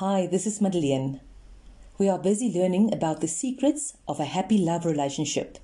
Hi, 0.00 0.28
this 0.28 0.46
is 0.46 0.60
Madeleine. 0.60 1.18
We 1.98 2.08
are 2.08 2.20
busy 2.20 2.52
learning 2.56 2.94
about 2.94 3.20
the 3.20 3.26
secrets 3.26 3.94
of 4.06 4.20
a 4.20 4.26
happy 4.26 4.56
love 4.56 4.84
relationship. 4.84 5.58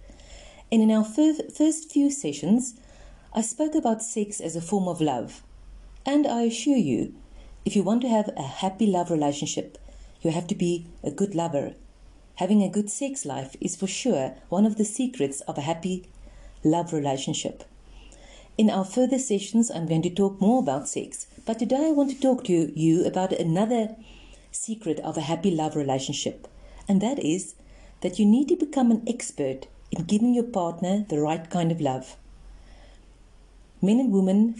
And 0.72 0.82
in 0.82 0.90
our 0.90 1.04
fir- 1.04 1.48
first 1.56 1.92
few 1.92 2.10
sessions, 2.10 2.74
I 3.32 3.42
spoke 3.42 3.76
about 3.76 4.02
sex 4.02 4.40
as 4.40 4.56
a 4.56 4.60
form 4.60 4.88
of 4.88 5.00
love. 5.00 5.44
And 6.04 6.26
I 6.26 6.42
assure 6.42 6.76
you, 6.76 7.14
if 7.64 7.76
you 7.76 7.84
want 7.84 8.02
to 8.02 8.08
have 8.08 8.28
a 8.36 8.42
happy 8.42 8.86
love 8.86 9.08
relationship, 9.08 9.78
you 10.20 10.32
have 10.32 10.48
to 10.48 10.56
be 10.56 10.88
a 11.04 11.12
good 11.12 11.36
lover. 11.36 11.74
Having 12.34 12.64
a 12.64 12.68
good 12.68 12.90
sex 12.90 13.24
life 13.24 13.54
is 13.60 13.76
for 13.76 13.86
sure 13.86 14.34
one 14.48 14.66
of 14.66 14.78
the 14.78 14.84
secrets 14.84 15.42
of 15.42 15.58
a 15.58 15.68
happy 15.70 16.08
love 16.64 16.92
relationship. 16.92 17.62
In 18.58 18.68
our 18.68 18.84
further 18.84 19.20
sessions, 19.20 19.70
I'm 19.70 19.86
going 19.86 20.02
to 20.02 20.10
talk 20.10 20.40
more 20.40 20.58
about 20.58 20.88
sex, 20.88 21.28
but 21.46 21.60
today 21.60 21.86
I 21.86 21.92
want 21.92 22.10
to 22.10 22.20
talk 22.20 22.42
to 22.46 22.72
you 22.76 23.04
about 23.06 23.32
another 23.32 23.94
secret 24.54 25.00
of 25.00 25.16
a 25.16 25.22
happy 25.22 25.50
love 25.50 25.76
relationship, 25.76 26.48
and 26.88 27.00
that 27.00 27.18
is 27.18 27.54
that 28.00 28.18
you 28.18 28.26
need 28.26 28.48
to 28.48 28.56
become 28.56 28.90
an 28.90 29.02
expert 29.06 29.66
in 29.90 30.04
giving 30.04 30.34
your 30.34 30.44
partner 30.44 31.04
the 31.08 31.20
right 31.20 31.48
kind 31.50 31.72
of 31.72 31.80
love. 31.80 32.16
Men 33.80 34.00
and 34.00 34.12
women 34.12 34.54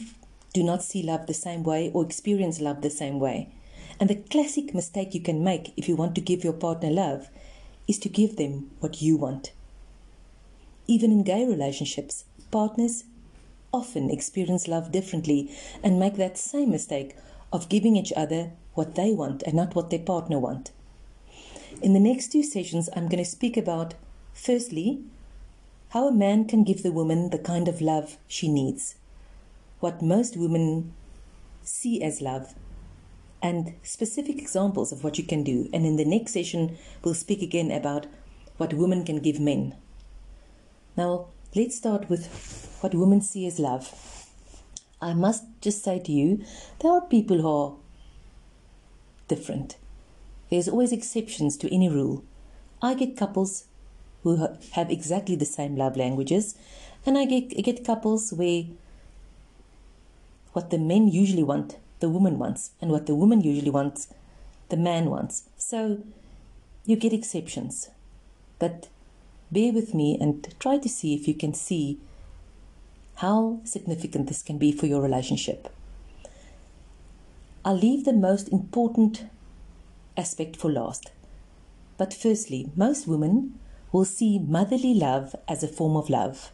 do 0.53 0.62
not 0.62 0.83
see 0.83 1.03
love 1.03 1.27
the 1.27 1.34
same 1.34 1.62
way 1.62 1.91
or 1.93 2.05
experience 2.05 2.61
love 2.61 2.83
the 2.83 2.91
same 2.91 3.19
way. 3.19 3.48
And 3.98 4.11
the 4.11 4.17
classic 4.17 4.75
mistake 4.75 5.15
you 5.15 5.20
can 5.20 5.45
make 5.45 5.73
if 5.77 5.89
you 5.89 5.97
want 5.97 6.15
to 6.15 6.20
give 6.20 6.45
your 6.45 6.53
partner 6.53 6.91
love 6.91 7.29
is 7.87 7.98
to 8.01 8.09
give 8.09 8.37
them 8.37 8.70
what 8.81 9.03
you 9.03 9.17
want. 9.17 9.53
Even 10.87 11.12
in 11.12 11.23
gay 11.23 11.47
relationships, 11.47 12.25
partners 12.51 13.05
often 13.73 14.11
experience 14.11 14.69
love 14.69 14.92
differently 14.92 15.50
and 15.83 15.98
make 15.98 16.17
that 16.17 16.39
same 16.39 16.70
mistake 16.70 17.17
of 17.53 17.69
giving 17.69 17.97
each 17.97 18.12
other 18.17 18.53
what 18.75 18.94
they 18.94 19.12
want 19.12 19.42
and 19.42 19.55
not 19.55 19.75
what 19.75 19.91
their 19.91 19.98
partner 19.98 20.39
want. 20.39 20.72
In 21.83 21.92
the 21.92 22.00
next 22.00 22.33
two 22.33 22.42
sessions, 22.42 22.89
I'm 22.94 23.08
going 23.08 23.22
to 23.22 23.31
speak 23.31 23.56
about 23.56 23.94
firstly, 24.33 25.03
how 25.91 26.08
a 26.08 26.12
man 26.12 26.47
can 26.47 26.64
give 26.64 26.83
the 26.83 26.92
woman 26.92 27.31
the 27.31 27.39
kind 27.39 27.69
of 27.69 27.81
love 27.81 28.16
she 28.27 28.48
needs, 28.48 28.97
what 29.81 30.03
most 30.03 30.36
women 30.36 30.92
see 31.62 32.03
as 32.03 32.20
love, 32.20 32.55
and 33.42 33.75
specific 33.83 34.39
examples 34.39 34.91
of 34.91 35.05
what 35.05 35.19
you 35.19 35.25
can 35.25 35.44
do. 35.44 35.69
And 35.72 35.84
in 35.86 35.97
the 35.97 36.05
next 36.05 36.33
session, 36.33 36.78
we'll 37.03 37.14
speak 37.14 37.42
again 37.42 37.70
about 37.70 38.06
what 38.56 38.75
women 38.75 39.05
can 39.05 39.19
give 39.19 39.38
men. 39.38 39.77
Now, 40.97 41.27
let's 41.55 41.77
start 41.77 42.09
with 42.09 42.78
what 42.81 42.94
women 42.94 43.20
see 43.20 43.47
as 43.47 43.59
love. 43.59 43.92
I 45.00 45.12
must 45.12 45.44
just 45.61 45.84
say 45.84 45.98
to 45.98 46.12
you, 46.12 46.44
there 46.81 46.92
are 46.92 47.03
people 47.03 47.42
who 47.42 47.48
are 47.48 47.75
different. 49.28 49.77
There's 50.50 50.69
always 50.69 50.92
exceptions 50.92 51.56
to 51.58 51.75
any 51.75 51.89
rule. 51.89 52.25
I 52.83 52.94
get 52.94 53.17
couples 53.17 53.64
who 54.22 54.36
have 54.72 54.91
exactly 54.91 55.36
the 55.36 55.44
same 55.44 55.77
love 55.77 55.97
languages, 55.97 56.55
and 57.05 57.19
I 57.19 57.25
get, 57.25 57.50
get 57.62 57.84
couples 57.84 58.33
where 58.33 58.64
what 60.53 60.70
the 60.70 60.78
men 60.78 61.08
usually 61.08 61.42
want, 61.42 61.77
the 62.00 62.08
woman 62.08 62.39
wants, 62.39 62.70
and 62.81 62.91
what 62.91 63.06
the 63.06 63.14
woman 63.14 63.41
usually 63.41 63.70
wants, 63.70 64.08
the 64.69 64.77
man 64.77 65.11
wants. 65.11 65.44
So 65.56 66.03
you 66.84 66.97
get 66.97 67.12
exceptions. 67.12 67.91
But 68.59 68.88
bear 69.50 69.72
with 69.72 69.94
me 69.94 70.16
and 70.20 70.55
try 70.59 70.78
to 70.78 70.88
see 70.88 71.14
if 71.14 71.28
you 71.28 71.34
can 71.34 71.53
see 71.55 71.98
how 73.16 73.61
significant 73.64 74.28
this 74.28 74.42
can 74.42 74.59
be 74.59 74.72
for 74.72 74.86
your 74.86 75.00
relationship. 75.00 75.69
I'll 77.67 77.77
leave 77.77 78.05
the 78.05 78.12
most 78.12 78.49
important 78.49 79.25
aspect 80.19 80.56
for 80.56 80.71
last. 80.71 81.12
But 81.97 82.12
firstly, 82.12 82.71
most 82.77 83.06
women 83.06 83.59
will 83.91 84.05
see 84.05 84.38
motherly 84.38 84.93
love 84.93 85.34
as 85.49 85.62
a 85.62 85.69
form 85.69 85.97
of 85.97 86.11
love. 86.11 86.53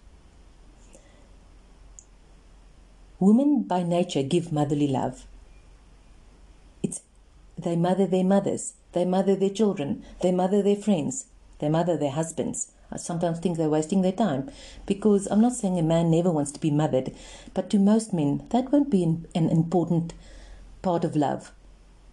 Women 3.19 3.63
by 3.63 3.83
nature 3.83 4.23
give 4.23 4.53
motherly 4.53 4.87
love. 4.87 5.27
It's 6.83 7.01
they 7.59 7.77
mother 7.77 8.07
their 8.07 8.25
mothers, 8.25 8.75
they 8.93 9.05
mother 9.05 9.35
their 9.35 9.51
children, 9.51 10.05
they 10.23 10.33
mother 10.33 10.63
their 10.63 10.77
friends, 10.77 11.27
they 11.59 11.69
mother 11.69 11.97
their 11.97 12.13
husbands. 12.13 12.71
I 12.93 12.97
sometimes 12.99 13.41
think 13.41 13.57
they're 13.57 13.69
wasting 13.69 14.03
their 14.03 14.13
time 14.13 14.51
because 14.87 15.27
I'm 15.27 15.41
not 15.41 15.55
saying 15.55 15.79
a 15.79 15.83
man 15.83 16.11
never 16.11 16.31
wants 16.31 16.53
to 16.53 16.61
be 16.61 16.71
mothered, 16.71 17.15
but 17.53 17.69
to 17.71 17.79
most 17.79 18.13
men, 18.13 18.47
that 18.51 18.73
won't 18.73 18.91
be 18.91 19.03
an, 19.03 19.27
an 19.35 19.51
important 19.51 20.15
part 20.83 21.05
of 21.05 21.17
love. 21.17 21.53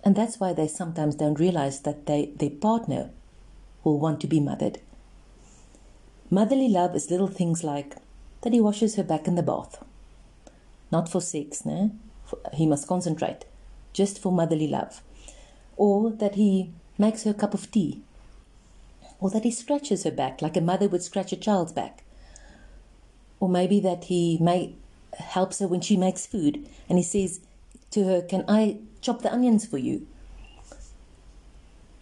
And 0.03 0.16
that's 0.16 0.39
why 0.39 0.53
they 0.53 0.67
sometimes 0.67 1.16
don't 1.16 1.39
realize 1.39 1.81
that 1.81 2.05
they, 2.05 2.31
their 2.35 2.50
partner 2.50 3.09
will 3.83 4.00
want 4.00 4.22
to 4.22 4.28
be 4.28 4.39
mothered. 4.39 4.79
Motherly 6.29 6.67
love 6.67 6.95
is 6.95 7.09
little 7.09 7.27
things 7.27 7.63
like 7.63 7.95
that 8.41 8.53
he 8.53 8.59
washes 8.59 8.95
her 8.95 9.03
back 9.03 9.27
in 9.27 9.35
the 9.35 9.44
bath. 9.44 9.83
Not 10.91 11.09
for 11.09 11.22
sex, 11.22 11.66
no? 11.66 11.91
He 12.53 12.66
must 12.66 12.88
concentrate. 12.88 13.45
Just 13.94 14.19
for 14.19 14.31
motherly 14.31 14.67
love. 14.67 15.01
Or 15.75 16.11
that 16.11 16.35
he 16.35 16.72
makes 16.97 17.23
her 17.23 17.31
a 17.31 17.33
cup 17.33 17.53
of 17.53 17.72
tea. 17.72 18.01
Or 19.19 19.29
that 19.31 19.44
he 19.44 19.51
scratches 19.51 20.03
her 20.03 20.11
back 20.11 20.41
like 20.41 20.57
a 20.57 20.61
mother 20.61 20.88
would 20.88 21.01
scratch 21.01 21.31
a 21.31 21.38
child's 21.38 21.72
back. 21.72 22.03
Or 23.39 23.50
maybe 23.50 23.79
that 23.79 24.06
he 24.06 24.38
may 24.39 24.75
helps 25.13 25.59
her 25.59 25.67
when 25.67 25.81
she 25.81 25.97
makes 25.97 26.25
food 26.25 26.67
and 26.88 26.97
he 26.97 27.03
says 27.03 27.39
to 27.91 28.03
her, 28.05 28.21
Can 28.21 28.43
I 28.47 28.79
chop 29.01 29.21
the 29.21 29.31
onions 29.31 29.65
for 29.65 29.77
you? 29.77 30.07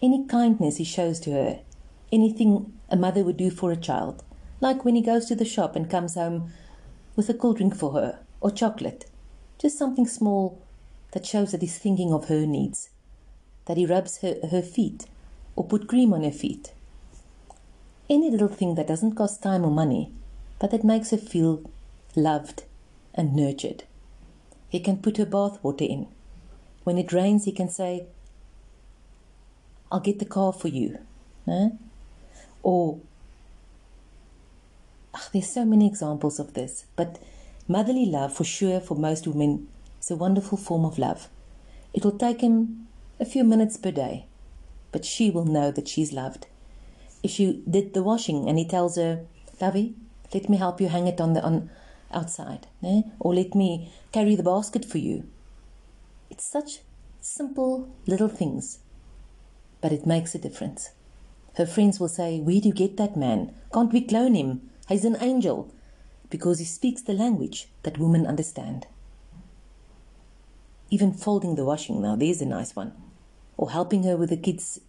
Any 0.01 0.25
kindness 0.25 0.77
he 0.77 0.83
shows 0.83 1.19
to 1.21 1.31
her, 1.31 1.59
anything 2.11 2.73
a 2.89 2.95
mother 2.95 3.23
would 3.23 3.37
do 3.37 3.49
for 3.49 3.71
a 3.71 3.75
child, 3.75 4.23
like 4.61 4.85
when 4.85 4.95
he 4.95 5.01
goes 5.01 5.25
to 5.25 5.35
the 5.35 5.45
shop 5.45 5.75
and 5.75 5.89
comes 5.89 6.15
home 6.15 6.51
with 7.15 7.29
a 7.29 7.33
cool 7.33 7.53
drink 7.53 7.75
for 7.75 7.93
her 7.93 8.19
or 8.41 8.51
chocolate, 8.51 9.05
just 9.57 9.77
something 9.77 10.05
small 10.05 10.61
that 11.11 11.25
shows 11.25 11.51
that 11.51 11.61
he's 11.61 11.77
thinking 11.77 12.13
of 12.13 12.27
her 12.27 12.45
needs, 12.45 12.89
that 13.65 13.77
he 13.77 13.85
rubs 13.85 14.19
her, 14.19 14.35
her 14.51 14.61
feet 14.61 15.05
or 15.55 15.63
put 15.65 15.87
cream 15.87 16.13
on 16.13 16.23
her 16.23 16.31
feet. 16.31 16.73
Any 18.09 18.29
little 18.29 18.49
thing 18.49 18.75
that 18.75 18.87
doesn't 18.87 19.15
cost 19.15 19.41
time 19.41 19.63
or 19.65 19.71
money, 19.71 20.11
but 20.59 20.71
that 20.71 20.83
makes 20.83 21.11
her 21.11 21.17
feel 21.17 21.63
loved 22.15 22.63
and 23.13 23.35
nurtured. 23.35 23.85
He 24.69 24.79
can 24.79 24.97
put 24.97 25.17
her 25.17 25.25
bathwater 25.25 25.87
in. 25.87 26.07
When 26.83 26.97
it 26.97 27.13
rains, 27.13 27.45
he 27.45 27.51
can 27.51 27.69
say, 27.69 28.05
I'll 29.91 29.99
get 29.99 30.19
the 30.19 30.25
car 30.25 30.51
for 30.51 30.67
you. 30.67 30.99
Or, 32.63 32.99
ach, 35.13 35.31
there's 35.31 35.49
so 35.49 35.65
many 35.65 35.87
examples 35.87 36.39
of 36.39 36.53
this, 36.53 36.85
but 36.95 37.19
motherly 37.67 38.05
love, 38.05 38.33
for 38.33 38.43
sure, 38.43 38.79
for 38.79 38.95
most 38.95 39.27
women, 39.27 39.67
is 40.01 40.11
a 40.11 40.15
wonderful 40.15 40.57
form 40.57 40.85
of 40.85 40.97
love. 40.97 41.29
It 41.93 42.03
will 42.03 42.17
take 42.17 42.41
him 42.41 42.87
a 43.19 43.25
few 43.25 43.43
minutes 43.43 43.77
per 43.77 43.91
day, 43.91 44.25
but 44.91 45.05
she 45.05 45.29
will 45.29 45.45
know 45.45 45.71
that 45.71 45.87
she's 45.87 46.11
loved. 46.11 46.47
If 47.23 47.31
she 47.31 47.63
did 47.69 47.93
the 47.93 48.03
washing 48.03 48.49
and 48.49 48.59
he 48.59 48.65
tells 48.65 48.97
her, 48.97 49.25
Lovey, 49.61 49.95
let 50.33 50.49
me 50.49 50.57
help 50.57 50.81
you 50.81 50.89
hang 50.89 51.07
it 51.07 51.21
on 51.21 51.33
the 51.33 51.41
on 51.41 51.69
outside, 52.11 52.67
eh? 52.83 53.01
or 53.19 53.33
let 53.33 53.55
me 53.55 53.91
carry 54.11 54.35
the 54.35 54.43
basket 54.43 54.85
for 54.85 54.97
you. 54.97 55.25
It's 56.29 56.45
such 56.45 56.79
simple 57.21 57.89
little 58.07 58.27
things, 58.27 58.79
but 59.81 59.91
it 59.91 60.05
makes 60.05 60.35
a 60.35 60.39
difference. 60.39 60.91
Her 61.57 61.65
friends 61.65 61.99
will 61.99 62.09
say, 62.09 62.39
Where 62.39 62.59
do 62.59 62.67
you 62.67 62.73
get 62.73 62.97
that 62.97 63.15
man? 63.15 63.53
Can't 63.73 63.93
we 63.93 64.01
clone 64.01 64.35
him? 64.35 64.69
He's 64.89 65.05
an 65.05 65.17
angel. 65.21 65.71
Because 66.29 66.59
he 66.59 66.65
speaks 66.65 67.01
the 67.01 67.13
language 67.13 67.69
that 67.83 67.97
women 67.97 68.27
understand. 68.27 68.87
Even 70.89 71.13
folding 71.13 71.55
the 71.55 71.65
washing, 71.65 72.01
now 72.01 72.15
there's 72.15 72.41
a 72.41 72.45
nice 72.45 72.75
one. 72.75 72.93
Or 73.57 73.71
helping 73.71 74.03
her 74.03 74.17
with 74.17 74.29
the 74.29 74.37
kids' 74.37 74.81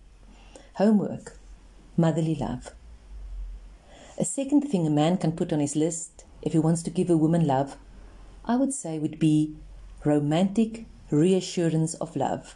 homework. 0.74 1.38
Motherly 1.96 2.34
love. 2.34 2.72
A 4.18 4.24
second 4.24 4.62
thing 4.62 4.86
a 4.86 4.90
man 4.90 5.18
can 5.18 5.32
put 5.32 5.52
on 5.52 5.60
his 5.60 5.76
list 5.76 6.25
if 6.46 6.52
he 6.52 6.58
wants 6.60 6.82
to 6.84 6.90
give 6.90 7.10
a 7.10 7.16
woman 7.16 7.44
love, 7.46 7.76
I 8.44 8.54
would 8.54 8.72
say 8.72 8.98
would 8.98 9.18
be 9.18 9.56
romantic 10.04 10.86
reassurance 11.10 11.94
of 11.94 12.14
love. 12.14 12.54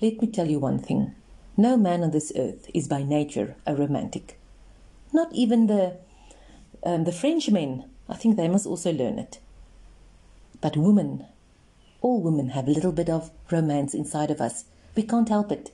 Let 0.00 0.22
me 0.22 0.28
tell 0.28 0.48
you 0.48 0.60
one 0.60 0.78
thing 0.78 1.14
no 1.56 1.76
man 1.76 2.02
on 2.02 2.12
this 2.12 2.32
earth 2.36 2.70
is 2.72 2.88
by 2.88 3.02
nature 3.02 3.56
a 3.66 3.74
romantic. 3.74 4.38
Not 5.12 5.32
even 5.32 5.66
the, 5.66 5.98
um, 6.84 7.04
the 7.04 7.12
Frenchmen. 7.12 7.84
I 8.08 8.14
think 8.14 8.36
they 8.36 8.48
must 8.48 8.66
also 8.66 8.92
learn 8.92 9.18
it. 9.18 9.38
But 10.60 10.76
women, 10.76 11.26
all 12.00 12.22
women 12.22 12.50
have 12.50 12.68
a 12.68 12.70
little 12.70 12.92
bit 12.92 13.10
of 13.10 13.30
romance 13.50 13.94
inside 13.94 14.30
of 14.30 14.40
us. 14.40 14.64
We 14.94 15.02
can't 15.02 15.28
help 15.28 15.52
it. 15.52 15.72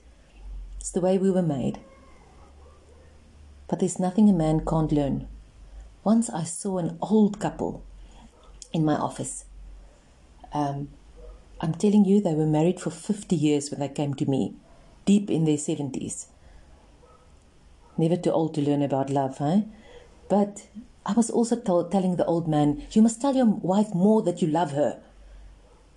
It's 0.79 0.91
the 0.91 1.01
way 1.01 1.17
we 1.17 1.31
were 1.31 1.41
made. 1.43 1.79
But 3.67 3.79
there's 3.79 3.99
nothing 3.99 4.29
a 4.29 4.33
man 4.33 4.65
can't 4.65 4.91
learn. 4.91 5.27
Once 6.09 6.27
I 6.31 6.43
saw 6.43 6.79
an 6.79 6.97
old 7.01 7.39
couple 7.39 7.83
in 8.73 8.83
my 8.83 8.95
office. 8.95 9.45
Um, 10.51 10.89
I'm 11.61 11.75
telling 11.75 12.03
you, 12.03 12.19
they 12.19 12.33
were 12.33 12.47
married 12.47 12.79
for 12.79 12.89
50 12.89 13.35
years 13.35 13.69
when 13.69 13.79
they 13.79 13.89
came 13.89 14.15
to 14.15 14.25
me. 14.25 14.55
deep 15.05 15.29
in 15.29 15.45
their 15.45 15.57
70s. 15.57 16.25
Never 17.95 18.17
too 18.17 18.31
old 18.31 18.55
to 18.55 18.61
learn 18.61 18.81
about 18.81 19.11
love, 19.11 19.39
eh? 19.39 19.61
But 20.29 20.67
I 21.05 21.13
was 21.13 21.29
also 21.29 21.55
telling 21.57 22.15
the 22.15 22.25
old 22.25 22.47
man, 22.47 22.81
You 22.91 23.03
must 23.03 23.21
tell 23.21 23.35
your 23.35 23.45
wife 23.45 23.93
more 23.93 24.23
that 24.23 24.41
you 24.41 24.47
love 24.47 24.71
her. 24.71 24.91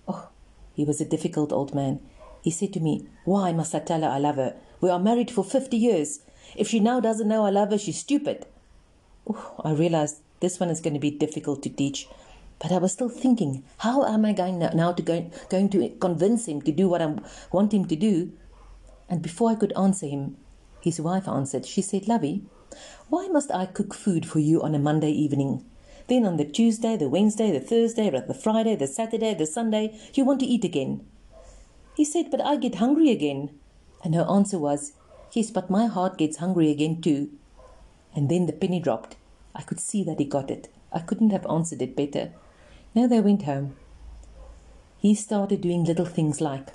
Oh, 0.07 0.29
he 0.73 0.85
was 0.85 1.01
a 1.01 1.11
difficult 1.13 1.51
old 1.51 1.73
man. 1.73 1.99
He 2.43 2.51
said 2.51 2.71
to 2.73 2.79
me, 2.79 3.07
Why 3.25 3.51
must 3.51 3.73
I 3.73 3.79
tell 3.79 4.01
her 4.01 4.09
I 4.09 4.19
love 4.19 4.35
her? 4.35 4.55
We 4.79 4.91
are 4.91 5.07
married 5.09 5.31
for 5.31 5.43
50 5.43 5.75
years. 5.75 6.19
If 6.55 6.67
she 6.67 6.79
now 6.79 6.99
doesn't 6.99 7.27
know 7.27 7.45
I 7.47 7.49
love 7.49 7.71
her, 7.71 7.79
she's 7.79 7.97
stupid. 7.97 8.45
I 9.63 9.71
realized 9.71 10.21
this 10.39 10.59
one 10.59 10.69
is 10.69 10.81
going 10.81 10.93
to 10.93 10.99
be 10.99 11.11
difficult 11.11 11.63
to 11.63 11.69
teach. 11.69 12.07
But 12.59 12.71
I 12.71 12.77
was 12.77 12.93
still 12.93 13.09
thinking, 13.09 13.63
how 13.79 14.05
am 14.05 14.25
I 14.25 14.33
going 14.33 14.59
now 14.59 14.93
to 14.93 15.01
go, 15.01 15.29
going 15.49 15.69
to 15.69 15.89
convince 15.99 16.47
him 16.47 16.61
to 16.61 16.71
do 16.71 16.87
what 16.87 17.01
I 17.01 17.15
want 17.51 17.73
him 17.73 17.85
to 17.85 17.95
do? 17.95 18.31
And 19.09 19.21
before 19.21 19.51
I 19.51 19.55
could 19.55 19.73
answer 19.77 20.07
him, 20.07 20.37
his 20.81 20.99
wife 21.01 21.27
answered. 21.27 21.65
She 21.65 21.81
said, 21.81 22.07
Lovey, 22.07 22.43
why 23.09 23.27
must 23.27 23.51
I 23.51 23.65
cook 23.65 23.93
food 23.93 24.25
for 24.25 24.39
you 24.39 24.61
on 24.61 24.75
a 24.75 24.79
Monday 24.79 25.11
evening? 25.11 25.65
Then 26.07 26.25
on 26.25 26.37
the 26.37 26.45
Tuesday, 26.45 26.97
the 26.97 27.09
Wednesday, 27.09 27.51
the 27.51 27.59
Thursday, 27.59 28.09
or 28.09 28.21
the 28.21 28.33
Friday, 28.33 28.75
the 28.75 28.87
Saturday, 28.87 29.33
the 29.33 29.45
Sunday, 29.45 29.97
you 30.13 30.25
want 30.25 30.39
to 30.41 30.45
eat 30.45 30.65
again. 30.65 31.05
He 31.95 32.03
said, 32.03 32.31
But 32.31 32.41
I 32.41 32.57
get 32.57 32.75
hungry 32.75 33.09
again. 33.09 33.51
And 34.03 34.15
her 34.15 34.27
answer 34.29 34.59
was, 34.59 34.93
Yes, 35.31 35.51
but 35.51 35.69
my 35.69 35.85
heart 35.85 36.17
gets 36.17 36.37
hungry 36.37 36.69
again 36.69 37.01
too. 37.01 37.31
And 38.15 38.29
then 38.29 38.45
the 38.45 38.53
penny 38.53 38.79
dropped. 38.79 39.15
I 39.55 39.63
could 39.63 39.79
see 39.79 40.03
that 40.03 40.19
he 40.19 40.25
got 40.25 40.51
it. 40.51 40.73
I 40.91 40.99
couldn't 40.99 41.31
have 41.31 41.45
answered 41.47 41.81
it 41.81 41.95
better. 41.95 42.31
Now 42.93 43.07
they 43.07 43.19
went 43.21 43.43
home. 43.43 43.75
He 44.97 45.15
started 45.15 45.61
doing 45.61 45.83
little 45.83 46.05
things 46.05 46.39
like 46.39 46.69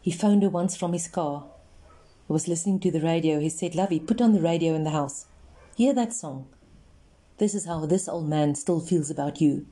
he 0.00 0.10
phoned 0.10 0.42
her 0.42 0.50
once 0.50 0.76
from 0.76 0.92
his 0.92 1.08
car 1.08 1.44
I 2.28 2.32
was 2.32 2.48
listening 2.48 2.80
to 2.80 2.90
the 2.90 3.02
radio, 3.02 3.38
he 3.38 3.50
said, 3.50 3.74
Lovey, 3.74 4.00
put 4.00 4.22
on 4.22 4.32
the 4.32 4.40
radio 4.40 4.74
in 4.74 4.84
the 4.84 4.90
house. 4.90 5.26
Hear 5.76 5.92
that 5.92 6.14
song. 6.14 6.46
This 7.36 7.54
is 7.54 7.66
how 7.66 7.84
this 7.84 8.08
old 8.08 8.26
man 8.26 8.54
still 8.54 8.80
feels 8.80 9.10
about 9.10 9.42
you. 9.42 9.66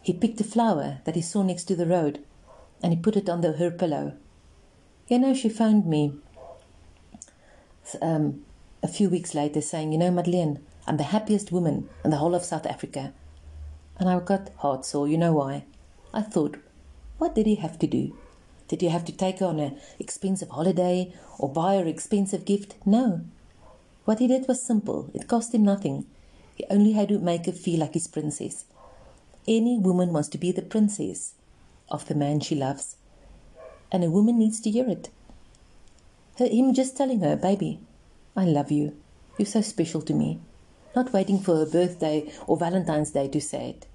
He 0.00 0.14
picked 0.14 0.40
a 0.40 0.44
flower 0.44 1.00
that 1.04 1.16
he 1.16 1.20
saw 1.20 1.42
next 1.42 1.64
to 1.64 1.76
the 1.76 1.84
road 1.86 2.24
and 2.82 2.94
he 2.94 2.98
put 2.98 3.14
it 3.14 3.28
on 3.28 3.42
the, 3.42 3.52
her 3.52 3.70
pillow. 3.70 4.14
You 5.06 5.18
know, 5.18 5.34
she 5.34 5.50
phoned 5.50 5.84
me 5.84 6.14
um, 8.02 8.44
a 8.82 8.88
few 8.88 9.08
weeks 9.08 9.34
later 9.34 9.60
saying, 9.60 9.92
You 9.92 9.98
know, 9.98 10.10
Madeleine, 10.10 10.60
I'm 10.86 10.96
the 10.96 11.04
happiest 11.04 11.52
woman 11.52 11.88
in 12.04 12.10
the 12.10 12.16
whole 12.16 12.34
of 12.34 12.44
South 12.44 12.66
Africa. 12.66 13.12
And 13.98 14.08
I 14.08 14.18
got 14.20 14.50
heart 14.58 14.84
sore. 14.84 15.08
You 15.08 15.18
know 15.18 15.32
why? 15.32 15.64
I 16.12 16.22
thought, 16.22 16.56
what 17.18 17.34
did 17.34 17.46
he 17.46 17.56
have 17.56 17.78
to 17.80 17.86
do? 17.86 18.16
Did 18.68 18.82
you 18.82 18.90
have 18.90 19.04
to 19.06 19.12
take 19.12 19.40
her 19.40 19.46
on 19.46 19.58
an 19.58 19.78
expensive 19.98 20.50
holiday 20.50 21.12
or 21.38 21.52
buy 21.52 21.76
her 21.76 21.86
expensive 21.86 22.44
gift? 22.44 22.76
No. 22.86 23.22
What 24.04 24.20
he 24.20 24.28
did 24.28 24.46
was 24.46 24.62
simple. 24.62 25.10
It 25.14 25.28
cost 25.28 25.54
him 25.54 25.64
nothing. 25.64 26.06
He 26.54 26.64
only 26.70 26.92
had 26.92 27.08
to 27.08 27.18
make 27.18 27.46
her 27.46 27.52
feel 27.52 27.80
like 27.80 27.94
his 27.94 28.06
princess. 28.06 28.64
Any 29.46 29.78
woman 29.78 30.12
wants 30.12 30.28
to 30.30 30.38
be 30.38 30.52
the 30.52 30.62
princess 30.62 31.34
of 31.88 32.06
the 32.06 32.14
man 32.14 32.40
she 32.40 32.54
loves. 32.54 32.96
And 33.90 34.04
a 34.04 34.10
woman 34.10 34.38
needs 34.38 34.60
to 34.60 34.70
hear 34.70 34.88
it. 34.88 35.10
Him 36.46 36.72
just 36.72 36.96
telling 36.96 37.20
her, 37.20 37.34
baby, 37.34 37.80
I 38.36 38.44
love 38.44 38.70
you. 38.70 38.96
You're 39.36 39.46
so 39.46 39.60
special 39.60 40.00
to 40.02 40.14
me. 40.14 40.40
Not 40.94 41.12
waiting 41.12 41.40
for 41.40 41.56
her 41.56 41.66
birthday 41.66 42.32
or 42.46 42.56
Valentine's 42.56 43.10
Day 43.10 43.26
to 43.28 43.40
say 43.40 43.70
it. 43.70 43.86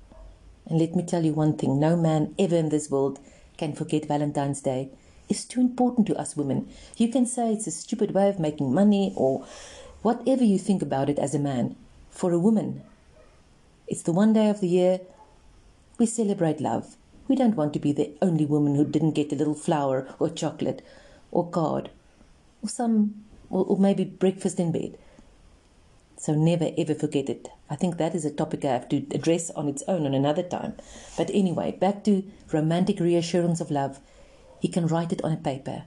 And 0.66 0.80
let 0.80 0.96
me 0.96 1.04
tell 1.04 1.24
you 1.24 1.34
one 1.34 1.58
thing 1.58 1.80
no 1.80 1.96
man 1.96 2.36
ever 2.38 2.56
in 2.56 2.70
this 2.70 2.90
world 2.90 3.20
can 3.58 3.74
forget 3.74 4.08
Valentine's 4.08 4.62
Day. 4.62 4.90
It's 5.30 5.46
too 5.46 5.62
important 5.62 6.06
to 6.08 6.18
us 6.18 6.36
women. 6.36 6.70
You 6.98 7.08
can 7.08 7.26
say 7.26 7.54
it's 7.54 7.68
a 7.68 7.72
stupid 7.72 8.12
way 8.12 8.28
of 8.28 8.40
making 8.40 8.74
money 8.74 9.14
or 9.16 9.46
whatever 10.02 10.44
you 10.44 10.60
think 10.60 10.82
about 10.82 11.10
it 11.10 11.20
as 11.20 11.34
a 11.34 11.40
man. 11.40 11.76
For 12.10 12.32
a 12.32 12.40
woman, 12.40 12.84
it's 13.88 14.04
the 14.04 14.12
one 14.12 14.34
day 14.34 14.50
of 14.50 14.60
the 14.60 14.68
year 14.68 15.00
we 15.98 16.06
celebrate 16.06 16.60
love. 16.60 16.98
We 17.28 17.36
don't 17.38 17.56
want 17.56 17.74
to 17.74 17.80
be 17.80 17.94
the 17.94 18.12
only 18.22 18.46
woman 18.46 18.76
who 18.76 18.86
didn't 18.86 19.12
get 19.12 19.32
a 19.32 19.36
little 19.36 19.56
flower 19.56 20.14
or 20.20 20.30
chocolate 20.30 20.82
or 21.32 21.50
card 21.50 21.90
or 22.64 22.70
some 22.70 23.26
or, 23.50 23.66
or 23.66 23.78
maybe 23.78 24.04
breakfast 24.06 24.60
in 24.60 24.72
bed. 24.72 24.98
So 26.18 26.34
never 26.34 26.72
ever 26.78 26.96
forget 26.96 27.30
it. 27.30 27.50
I 27.70 27.76
think 27.76 27.98
that 27.98 28.16
is 28.16 28.26
a 28.26 28.32
topic 28.32 28.64
I 28.64 28.70
have 28.70 28.90
to 28.90 29.06
address 29.12 29.52
on 29.52 29.68
its 29.68 29.84
own 29.88 30.06
on 30.06 30.14
another 30.14 30.44
time. 30.44 30.76
But 31.18 31.30
anyway, 31.34 31.72
back 31.72 32.04
to 32.06 32.24
romantic 32.52 33.00
reassurance 33.00 33.60
of 33.60 33.72
love. 33.72 34.00
He 34.60 34.70
can 34.70 34.88
write 34.88 35.12
it 35.12 35.24
on 35.24 35.34
a 35.34 35.38
paper. 35.38 35.84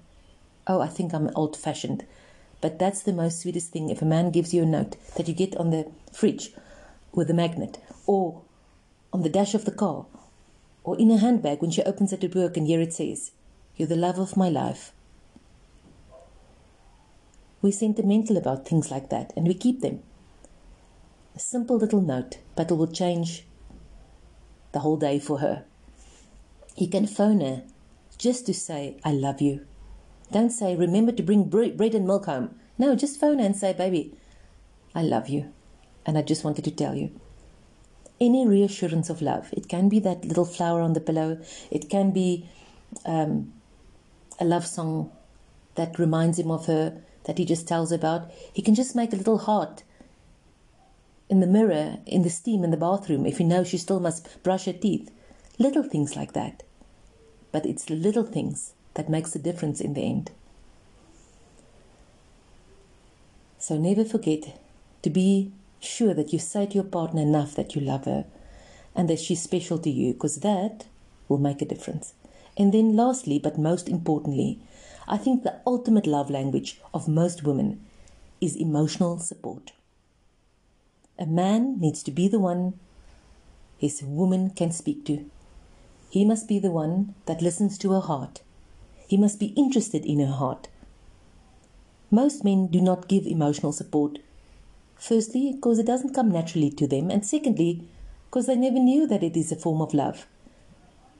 Oh, 0.66 0.80
I 0.80 0.88
think 0.88 1.14
I'm 1.14 1.30
old 1.34 1.56
fashioned. 1.56 2.04
But 2.60 2.78
that's 2.78 3.02
the 3.02 3.12
most 3.12 3.40
sweetest 3.40 3.70
thing 3.70 3.88
if 3.90 4.02
a 4.02 4.06
man 4.06 4.30
gives 4.30 4.52
you 4.52 4.62
a 4.62 4.66
note 4.66 4.96
that 5.16 5.28
you 5.28 5.34
get 5.34 5.56
on 5.56 5.70
the 5.70 5.90
fridge 6.12 6.52
with 7.12 7.30
a 7.30 7.34
magnet 7.34 7.78
or 8.06 8.42
on 9.12 9.22
the 9.22 9.28
dash 9.28 9.54
of 9.54 9.64
the 9.64 9.70
car 9.70 10.06
or 10.84 10.98
in 10.98 11.10
a 11.10 11.18
handbag 11.18 11.60
when 11.60 11.70
she 11.70 11.82
opens 11.82 12.12
it 12.12 12.24
at 12.24 12.34
work 12.34 12.56
and 12.56 12.66
here 12.66 12.80
it 12.80 12.92
says, 12.92 13.30
You're 13.76 13.88
the 13.88 13.96
love 13.96 14.18
of 14.18 14.36
my 14.36 14.48
life. 14.48 14.92
We're 17.66 17.72
sentimental 17.72 18.36
about 18.36 18.64
things 18.64 18.92
like 18.92 19.10
that 19.10 19.32
and 19.36 19.48
we 19.48 19.52
keep 19.52 19.80
them. 19.80 20.00
A 21.34 21.40
simple 21.40 21.76
little 21.76 22.00
note, 22.00 22.38
but 22.54 22.70
it 22.70 22.74
will 22.74 22.86
change 22.86 23.44
the 24.70 24.78
whole 24.78 24.96
day 24.96 25.18
for 25.18 25.40
her. 25.40 25.64
You 26.76 26.86
can 26.86 27.08
phone 27.08 27.40
her 27.40 27.64
just 28.18 28.46
to 28.46 28.54
say, 28.54 28.98
I 29.04 29.10
love 29.10 29.40
you. 29.40 29.66
Don't 30.30 30.50
say, 30.50 30.76
remember 30.76 31.10
to 31.10 31.24
bring 31.24 31.48
bread 31.48 31.92
and 31.96 32.06
milk 32.06 32.26
home. 32.26 32.54
No, 32.78 32.94
just 32.94 33.18
phone 33.18 33.40
her 33.40 33.44
and 33.44 33.56
say, 33.56 33.72
baby, 33.72 34.14
I 34.94 35.02
love 35.02 35.28
you. 35.28 35.52
And 36.06 36.16
I 36.16 36.22
just 36.22 36.44
wanted 36.44 36.64
to 36.66 36.70
tell 36.70 36.94
you. 36.94 37.10
Any 38.20 38.46
reassurance 38.46 39.10
of 39.10 39.20
love. 39.20 39.48
It 39.50 39.68
can 39.68 39.88
be 39.88 39.98
that 39.98 40.24
little 40.24 40.44
flower 40.44 40.82
on 40.82 40.92
the 40.92 41.00
pillow. 41.00 41.40
It 41.72 41.90
can 41.90 42.12
be 42.12 42.48
um, 43.04 43.52
a 44.38 44.44
love 44.44 44.68
song 44.68 45.10
that 45.74 45.98
reminds 45.98 46.38
him 46.38 46.52
of 46.52 46.66
her, 46.66 47.02
that 47.26 47.38
he 47.38 47.44
just 47.44 47.68
tells 47.68 47.92
about. 47.92 48.30
He 48.52 48.62
can 48.62 48.74
just 48.74 48.96
make 48.96 49.12
a 49.12 49.16
little 49.16 49.38
heart 49.38 49.82
in 51.28 51.40
the 51.40 51.46
mirror, 51.46 51.98
in 52.06 52.22
the 52.22 52.30
steam 52.30 52.64
in 52.64 52.70
the 52.70 52.76
bathroom, 52.76 53.26
if 53.26 53.40
you 53.40 53.46
know 53.46 53.64
she 53.64 53.78
still 53.78 54.00
must 54.00 54.42
brush 54.42 54.64
her 54.64 54.72
teeth. 54.72 55.10
Little 55.58 55.82
things 55.82 56.16
like 56.16 56.32
that. 56.32 56.62
But 57.52 57.66
it's 57.66 57.84
the 57.84 57.94
little 57.94 58.24
things 58.24 58.74
that 58.94 59.08
makes 59.08 59.32
the 59.32 59.38
difference 59.38 59.80
in 59.80 59.94
the 59.94 60.02
end. 60.02 60.30
So 63.58 63.76
never 63.76 64.04
forget 64.04 64.60
to 65.02 65.10
be 65.10 65.50
sure 65.80 66.14
that 66.14 66.32
you 66.32 66.38
say 66.38 66.66
to 66.66 66.74
your 66.74 66.84
partner 66.84 67.22
enough 67.22 67.54
that 67.56 67.74
you 67.74 67.80
love 67.80 68.04
her 68.04 68.24
and 68.94 69.10
that 69.10 69.18
she's 69.18 69.42
special 69.42 69.78
to 69.78 69.90
you, 69.90 70.12
because 70.12 70.36
that 70.40 70.86
will 71.28 71.38
make 71.38 71.60
a 71.60 71.66
difference. 71.66 72.14
And 72.56 72.72
then, 72.72 72.96
lastly, 72.96 73.38
but 73.38 73.58
most 73.58 73.88
importantly, 73.88 74.60
I 75.08 75.16
think 75.16 75.42
the 75.42 75.60
ultimate 75.66 76.06
love 76.06 76.30
language 76.30 76.80
of 76.92 77.06
most 77.06 77.44
women 77.44 77.84
is 78.40 78.56
emotional 78.56 79.18
support. 79.18 79.72
A 81.18 81.26
man 81.26 81.78
needs 81.80 82.02
to 82.02 82.10
be 82.10 82.28
the 82.28 82.40
one 82.40 82.78
his 83.78 84.02
woman 84.02 84.50
can 84.50 84.72
speak 84.72 85.04
to. 85.06 85.30
He 86.10 86.24
must 86.24 86.48
be 86.48 86.58
the 86.58 86.70
one 86.70 87.14
that 87.26 87.42
listens 87.42 87.78
to 87.78 87.92
her 87.92 88.00
heart. 88.00 88.40
He 89.06 89.16
must 89.16 89.38
be 89.38 89.48
interested 89.48 90.04
in 90.04 90.18
her 90.20 90.32
heart. 90.32 90.68
Most 92.10 92.44
men 92.44 92.68
do 92.68 92.80
not 92.80 93.08
give 93.08 93.26
emotional 93.26 93.72
support. 93.72 94.18
Firstly, 94.96 95.52
because 95.52 95.78
it 95.78 95.86
doesn't 95.86 96.14
come 96.14 96.30
naturally 96.30 96.70
to 96.70 96.86
them, 96.86 97.10
and 97.10 97.24
secondly, 97.24 97.86
because 98.28 98.46
they 98.46 98.56
never 98.56 98.78
knew 98.78 99.06
that 99.06 99.22
it 99.22 99.36
is 99.36 99.52
a 99.52 99.56
form 99.56 99.80
of 99.82 99.94
love. 99.94 100.26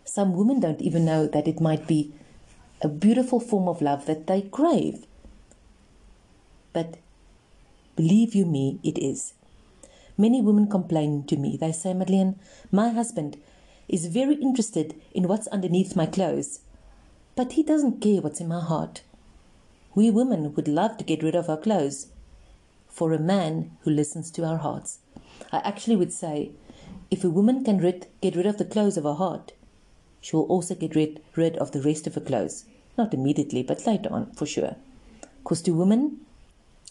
Some 0.05 0.35
women 0.35 0.61
don't 0.61 0.81
even 0.81 1.05
know 1.05 1.27
that 1.27 1.47
it 1.47 1.61
might 1.61 1.87
be 1.87 2.15
a 2.83 2.89
beautiful 2.89 3.41
form 3.41 3.69
of 3.69 3.81
love 3.81 4.07
that 4.07 4.27
they 4.27 4.43
crave. 4.43 5.07
But 6.73 6.99
believe 7.97 8.35
you 8.35 8.45
me, 8.45 8.79
it 8.83 8.99
is. 8.99 9.35
Many 10.19 10.41
women 10.43 10.69
complain 10.69 11.25
to 11.25 11.37
me. 11.37 11.57
They 11.57 11.73
say, 11.73 11.95
Madeleine, 11.95 12.39
my 12.71 12.91
husband 12.91 13.39
is 13.89 14.07
very 14.07 14.35
interested 14.35 15.01
in 15.13 15.29
what's 15.29 15.47
underneath 15.49 15.97
my 15.97 16.07
clothes, 16.07 16.61
but 17.35 17.53
he 17.53 17.63
doesn't 17.63 18.01
care 18.01 18.21
what's 18.21 18.41
in 18.41 18.49
my 18.49 18.61
heart. 18.61 19.03
We 19.95 20.11
women 20.11 20.55
would 20.55 20.69
love 20.69 20.97
to 20.99 21.05
get 21.05 21.23
rid 21.23 21.35
of 21.35 21.49
our 21.49 21.57
clothes 21.57 22.09
for 22.89 23.13
a 23.13 23.19
man 23.19 23.77
who 23.83 23.91
listens 23.91 24.31
to 24.33 24.45
our 24.45 24.59
hearts. 24.59 24.99
I 25.53 25.59
actually 25.59 25.97
would 25.97 26.13
say, 26.13 26.53
if 27.11 27.25
a 27.25 27.31
woman 27.31 27.65
can 27.65 27.79
rid, 27.79 28.07
get 28.21 28.37
rid 28.37 28.47
of 28.47 28.59
the 28.59 28.65
clothes 28.65 28.97
of 28.97 29.05
her 29.05 29.15
heart, 29.15 29.53
she 30.27 30.35
will 30.35 30.49
also 30.55 30.75
get 30.75 30.97
rid, 30.97 31.21
rid 31.37 31.57
of 31.59 31.71
the 31.71 31.83
rest 31.83 32.09
of 32.09 32.17
her 32.17 32.21
clothes. 32.21 32.65
Not 32.99 33.15
immediately, 33.15 33.63
but 33.63 33.87
later 33.87 34.11
on, 34.11 34.33
for 34.33 34.47
sure. 34.47 34.75
Because 35.43 35.63
to 35.63 35.71
women, 35.71 36.19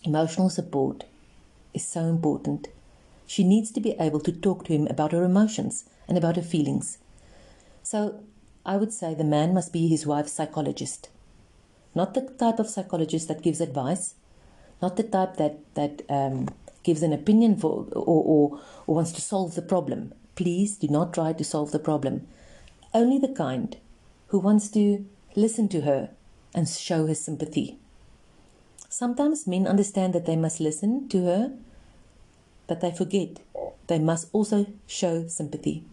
emotional 0.04 0.50
support 0.50 1.04
is 1.74 1.86
so 1.86 2.06
important. 2.06 2.70
She 3.28 3.44
needs 3.44 3.72
to 3.72 3.82
be 3.82 3.92
able 4.00 4.22
to 4.22 4.32
talk 4.32 4.64
to 4.66 4.74
him 4.74 4.88
about 4.88 5.12
her 5.12 5.26
emotions 5.26 5.84
and 6.08 6.18
about 6.18 6.38
her 6.38 6.48
feelings. 6.54 6.98
So 7.84 8.24
I 8.66 8.78
would 8.78 8.94
say 8.94 9.14
the 9.14 9.26
man 9.38 9.54
must 9.54 9.74
be 9.74 9.90
his 9.90 10.06
wife's 10.06 10.32
psychologist. 10.32 11.10
not 11.96 12.14
the 12.14 12.22
type 12.22 12.60
of 12.60 12.70
psychologist 12.70 13.28
that 13.30 13.42
gives 13.42 13.62
advice, 13.62 14.16
not 14.82 14.98
the 14.98 15.04
type 15.04 15.38
that 15.38 15.56
that 15.76 16.02
um, 16.10 16.48
gives 16.84 17.02
an 17.02 17.14
opinion 17.14 17.56
for 17.56 17.88
or, 17.94 18.22
or, 18.34 18.62
or 18.86 18.96
wants 18.96 19.14
to 19.14 19.22
solve 19.22 19.56
the 19.56 19.62
problem. 19.62 20.14
Please 20.36 20.78
do 20.78 20.88
not 20.90 21.14
try 21.14 21.32
to 21.34 21.44
solve 21.44 21.72
the 21.72 21.80
problem. 21.80 22.28
Only 22.96 23.20
the 23.20 23.28
kind 23.28 23.76
who 24.28 24.40
wants 24.40 24.70
to 24.70 25.06
listen 25.36 25.68
to 25.68 25.82
her 25.82 26.12
and 26.54 26.66
show 26.66 27.08
her 27.08 27.14
sympathy. 27.14 27.78
Sometimes 28.88 29.46
men 29.46 29.68
understand 29.68 30.14
that 30.14 30.26
they 30.26 30.38
must 30.38 30.62
listen 30.62 31.10
to 31.10 31.26
her, 31.26 31.54
but 32.68 32.80
they 32.80 32.92
forget 32.92 33.42
they 33.88 34.00
must 34.00 34.30
also 34.32 34.68
show 34.88 35.28
sympathy. 35.28 35.84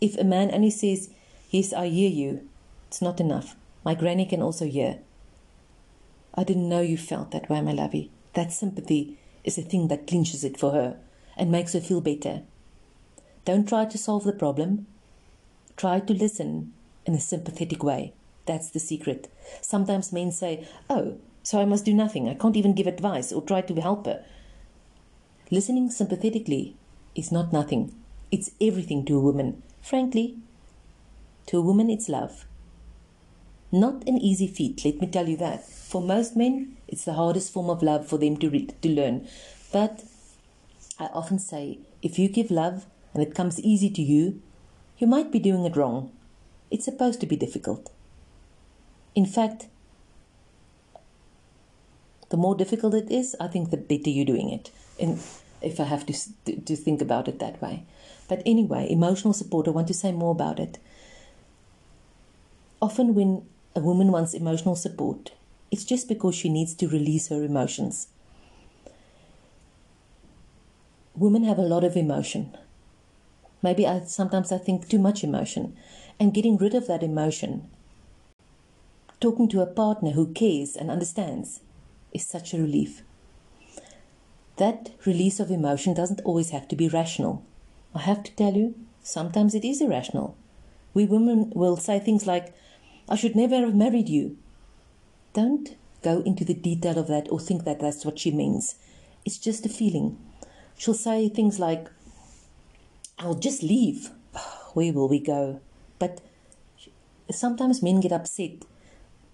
If 0.00 0.16
a 0.16 0.24
man 0.24 0.50
only 0.54 0.70
says, 0.70 1.10
Yes, 1.50 1.74
I 1.74 1.88
hear 1.88 2.08
you, 2.08 2.48
it's 2.86 3.02
not 3.02 3.20
enough. 3.20 3.54
My 3.84 3.94
granny 3.94 4.24
can 4.24 4.40
also 4.40 4.64
hear. 4.64 5.00
I 6.34 6.44
didn't 6.44 6.70
know 6.70 6.80
you 6.80 6.96
felt 6.96 7.30
that 7.32 7.50
way, 7.50 7.60
my 7.60 7.72
lovey. 7.72 8.10
That 8.32 8.52
sympathy 8.52 9.18
is 9.44 9.58
a 9.58 9.62
thing 9.62 9.88
that 9.88 10.06
clinches 10.06 10.44
it 10.44 10.58
for 10.58 10.72
her 10.72 10.96
and 11.36 11.52
makes 11.52 11.74
her 11.74 11.80
feel 11.80 12.00
better. 12.00 12.40
Don't 13.44 13.68
try 13.68 13.84
to 13.84 13.98
solve 13.98 14.24
the 14.24 14.32
problem. 14.32 14.86
Try 15.78 16.00
to 16.00 16.12
listen 16.12 16.74
in 17.06 17.14
a 17.14 17.20
sympathetic 17.20 17.84
way. 17.84 18.12
That's 18.46 18.68
the 18.68 18.80
secret. 18.80 19.32
Sometimes 19.62 20.12
men 20.12 20.32
say, 20.32 20.66
Oh, 20.90 21.18
so 21.44 21.60
I 21.60 21.64
must 21.64 21.84
do 21.84 21.94
nothing. 21.94 22.28
I 22.28 22.34
can't 22.34 22.56
even 22.56 22.74
give 22.74 22.88
advice 22.88 23.32
or 23.32 23.42
try 23.42 23.60
to 23.62 23.80
help 23.80 24.06
her. 24.06 24.24
Listening 25.52 25.88
sympathetically 25.90 26.76
is 27.14 27.30
not 27.30 27.52
nothing. 27.52 27.94
It's 28.32 28.50
everything 28.60 29.04
to 29.06 29.16
a 29.16 29.20
woman. 29.20 29.62
Frankly, 29.80 30.36
to 31.46 31.58
a 31.58 31.62
woman, 31.62 31.88
it's 31.88 32.08
love. 32.08 32.44
Not 33.70 34.06
an 34.08 34.18
easy 34.18 34.48
feat, 34.48 34.84
let 34.84 35.00
me 35.00 35.06
tell 35.06 35.28
you 35.28 35.36
that. 35.36 35.64
For 35.64 36.02
most 36.02 36.36
men, 36.36 36.76
it's 36.88 37.04
the 37.04 37.14
hardest 37.14 37.52
form 37.52 37.70
of 37.70 37.82
love 37.82 38.06
for 38.06 38.18
them 38.18 38.36
to, 38.38 38.50
to 38.50 38.88
learn. 38.88 39.28
But 39.72 40.02
I 40.98 41.06
often 41.14 41.38
say, 41.38 41.78
if 42.02 42.18
you 42.18 42.28
give 42.28 42.50
love 42.50 42.86
and 43.14 43.22
it 43.22 43.34
comes 43.34 43.60
easy 43.60 43.90
to 43.90 44.02
you, 44.02 44.42
you 44.98 45.06
might 45.06 45.30
be 45.30 45.38
doing 45.38 45.64
it 45.64 45.76
wrong. 45.76 46.12
It's 46.70 46.84
supposed 46.84 47.20
to 47.20 47.26
be 47.26 47.36
difficult. 47.36 47.90
In 49.14 49.26
fact, 49.26 49.68
the 52.28 52.36
more 52.36 52.54
difficult 52.54 52.94
it 52.94 53.10
is, 53.10 53.34
I 53.40 53.48
think 53.48 53.70
the 53.70 53.76
better 53.76 54.10
you're 54.10 54.24
doing 54.24 54.50
it. 54.50 54.70
If 55.62 55.80
I 55.80 55.84
have 55.84 56.04
to, 56.06 56.14
to, 56.44 56.60
to 56.60 56.76
think 56.76 57.00
about 57.00 57.26
it 57.26 57.38
that 57.38 57.60
way. 57.62 57.84
But 58.28 58.42
anyway, 58.44 58.86
emotional 58.90 59.32
support, 59.32 59.66
I 59.66 59.70
want 59.70 59.88
to 59.88 59.94
say 59.94 60.12
more 60.12 60.32
about 60.32 60.60
it. 60.60 60.78
Often, 62.82 63.14
when 63.14 63.46
a 63.74 63.80
woman 63.80 64.12
wants 64.12 64.34
emotional 64.34 64.76
support, 64.76 65.32
it's 65.70 65.84
just 65.84 66.08
because 66.08 66.34
she 66.34 66.48
needs 66.48 66.74
to 66.74 66.88
release 66.88 67.28
her 67.28 67.42
emotions. 67.42 68.08
Women 71.16 71.44
have 71.44 71.58
a 71.58 71.62
lot 71.62 71.82
of 71.82 71.96
emotion. 71.96 72.56
Maybe 73.62 73.86
I, 73.86 74.00
sometimes 74.00 74.52
I 74.52 74.58
think 74.58 74.88
too 74.88 74.98
much 74.98 75.24
emotion. 75.24 75.76
And 76.20 76.34
getting 76.34 76.56
rid 76.56 76.74
of 76.74 76.86
that 76.86 77.02
emotion, 77.02 77.68
talking 79.20 79.48
to 79.48 79.60
a 79.60 79.66
partner 79.66 80.12
who 80.12 80.32
cares 80.32 80.76
and 80.76 80.90
understands, 80.90 81.60
is 82.12 82.26
such 82.26 82.52
a 82.52 82.58
relief. 82.58 83.02
That 84.56 84.90
release 85.04 85.38
of 85.38 85.50
emotion 85.50 85.94
doesn't 85.94 86.22
always 86.24 86.50
have 86.50 86.66
to 86.68 86.76
be 86.76 86.88
rational. 86.88 87.44
I 87.94 88.00
have 88.00 88.24
to 88.24 88.32
tell 88.32 88.54
you, 88.54 88.74
sometimes 89.02 89.54
it 89.54 89.64
is 89.64 89.80
irrational. 89.80 90.36
We 90.94 91.04
women 91.04 91.52
will 91.54 91.76
say 91.76 92.00
things 92.00 92.26
like, 92.26 92.54
I 93.08 93.14
should 93.14 93.36
never 93.36 93.56
have 93.60 93.74
married 93.74 94.08
you. 94.08 94.36
Don't 95.32 95.76
go 96.02 96.20
into 96.20 96.44
the 96.44 96.54
detail 96.54 96.98
of 96.98 97.06
that 97.06 97.28
or 97.30 97.38
think 97.38 97.64
that 97.64 97.80
that's 97.80 98.04
what 98.04 98.18
she 98.18 98.30
means. 98.30 98.76
It's 99.24 99.38
just 99.38 99.66
a 99.66 99.68
feeling. 99.68 100.18
She'll 100.76 100.94
say 100.94 101.28
things 101.28 101.58
like, 101.58 101.88
I'll 103.18 103.34
just 103.34 103.62
leave. 103.62 104.10
Where 104.74 104.92
will 104.92 105.08
we 105.08 105.18
go? 105.18 105.60
But 105.98 106.20
sometimes 107.30 107.82
men 107.82 108.00
get 108.00 108.12
upset, 108.12 108.64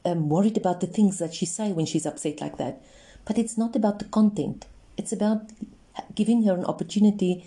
um, 0.05 0.29
worried 0.29 0.57
about 0.57 0.81
the 0.81 0.87
things 0.87 1.19
that 1.19 1.35
she 1.35 1.47
say 1.47 1.73
when 1.73 1.87
she's 1.87 2.07
upset 2.07 2.41
like 2.41 2.57
that. 2.57 2.83
But 3.25 3.39
it's 3.39 3.59
not 3.59 3.77
about 3.77 3.99
the 3.99 4.07
content. 4.07 4.67
It's 4.97 5.13
about 5.13 5.51
giving 6.15 6.45
her 6.45 6.55
an 6.55 6.65
opportunity 6.65 7.45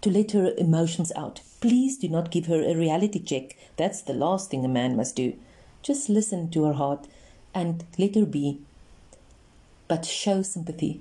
to 0.00 0.10
let 0.10 0.32
her 0.32 0.54
emotions 0.56 1.12
out. 1.16 1.40
Please 1.60 1.98
do 1.98 2.08
not 2.08 2.30
give 2.30 2.46
her 2.46 2.62
a 2.62 2.76
reality 2.76 3.22
check. 3.22 3.56
That's 3.76 4.02
the 4.02 4.14
last 4.14 4.50
thing 4.50 4.64
a 4.64 4.68
man 4.68 4.96
must 4.96 5.16
do. 5.16 5.34
Just 5.82 6.08
listen 6.08 6.50
to 6.50 6.64
her 6.64 6.72
heart 6.74 7.06
and 7.54 7.84
let 7.98 8.14
her 8.14 8.26
be. 8.26 8.60
But 9.88 10.06
show 10.06 10.42
sympathy. 10.42 11.00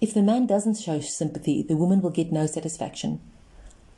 If 0.00 0.14
the 0.14 0.22
man 0.22 0.46
doesn't 0.46 0.76
show 0.76 1.00
sympathy, 1.00 1.62
the 1.62 1.76
woman 1.76 2.00
will 2.00 2.10
get 2.10 2.32
no 2.32 2.46
satisfaction. 2.46 3.20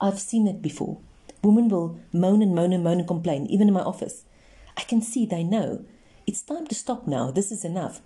I've 0.00 0.18
seen 0.20 0.46
it 0.46 0.62
before. 0.62 0.98
Women 1.42 1.68
will 1.68 1.98
moan 2.12 2.42
and 2.42 2.54
moan 2.54 2.72
and 2.72 2.82
moan 2.82 2.98
and 2.98 3.08
complain, 3.08 3.46
even 3.46 3.68
in 3.68 3.74
my 3.74 3.82
office. 3.82 4.24
I 4.76 4.82
can 4.82 5.00
see 5.00 5.26
they 5.26 5.44
know. 5.44 5.84
It's 6.26 6.42
time 6.42 6.66
to 6.66 6.74
stop 6.74 7.06
now. 7.06 7.30
This 7.30 7.52
is 7.52 7.64
enough. 7.64 8.00